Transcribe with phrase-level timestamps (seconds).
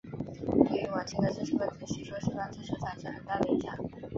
[0.67, 3.77] 对于晚清的知识分子吸收西方知识产生很大的影响。